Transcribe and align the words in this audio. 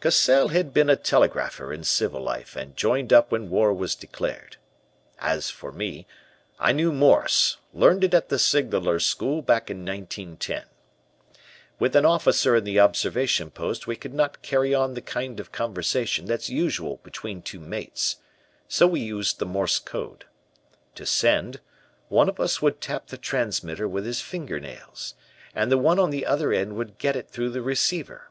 "Cassell 0.00 0.48
had 0.48 0.72
been 0.72 0.88
a 0.88 0.96
telegrapher 0.96 1.70
in 1.70 1.84
civil 1.84 2.22
life 2.22 2.56
and 2.56 2.74
joined 2.74 3.12
up 3.12 3.30
when 3.30 3.50
war 3.50 3.70
was 3.70 3.94
declared. 3.94 4.56
As 5.18 5.50
for 5.50 5.70
me, 5.72 6.06
I 6.58 6.72
knew 6.72 6.90
Morse, 6.90 7.58
learned 7.74 8.02
it 8.02 8.14
at 8.14 8.30
the 8.30 8.38
Signaler's 8.38 9.04
School 9.04 9.42
back 9.42 9.68
in 9.68 9.84
1910. 9.84 10.62
With 11.78 11.94
an 11.94 12.06
officer 12.06 12.56
in 12.56 12.64
the 12.64 12.80
observation 12.80 13.50
post, 13.50 13.86
we 13.86 13.94
could 13.94 14.14
not 14.14 14.40
carry 14.40 14.74
on 14.74 14.94
the 14.94 15.02
kind 15.02 15.38
of 15.38 15.52
conversation 15.52 16.24
that's 16.24 16.48
usual 16.48 16.98
between 17.02 17.42
two 17.42 17.60
mates, 17.60 18.16
so 18.66 18.86
we 18.86 19.00
used 19.00 19.38
the 19.38 19.44
Morse 19.44 19.78
code. 19.78 20.24
To 20.94 21.04
send, 21.04 21.60
one 22.08 22.30
of 22.30 22.40
us 22.40 22.62
would 22.62 22.80
tap 22.80 23.08
the 23.08 23.18
transmitter 23.18 23.86
with 23.86 24.06
his 24.06 24.22
finger 24.22 24.58
nails, 24.58 25.12
and 25.54 25.70
the 25.70 25.76
one 25.76 25.98
on 25.98 26.08
the 26.08 26.24
other 26.24 26.54
end 26.54 26.74
would 26.76 26.96
get 26.96 27.16
it 27.16 27.28
through 27.28 27.50
the 27.50 27.60
receiver. 27.60 28.30